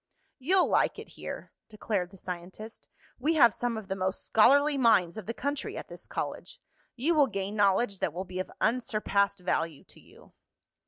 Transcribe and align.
"You'll 0.39 0.67
like 0.67 0.97
it 0.97 1.09
here," 1.09 1.51
declared 1.69 2.09
the 2.09 2.17
scientist. 2.17 2.87
"We 3.19 3.35
have 3.35 3.53
some 3.53 3.77
of 3.77 3.87
the 3.87 3.95
most 3.95 4.25
scholarly 4.25 4.75
minds 4.75 5.15
of 5.15 5.27
the 5.27 5.33
country 5.35 5.77
at 5.77 5.89
this 5.89 6.07
college. 6.07 6.59
You 6.95 7.13
will 7.13 7.27
gain 7.27 7.55
knowledge 7.55 7.99
that 7.99 8.11
will 8.11 8.25
be 8.25 8.39
of 8.39 8.49
unsurpassed 8.59 9.41
value 9.41 9.83
to 9.83 9.99
you." 9.99 10.33